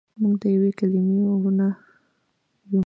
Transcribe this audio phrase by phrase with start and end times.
[0.19, 1.67] موږ دیوې کلیمې وړونه
[2.71, 2.79] یو.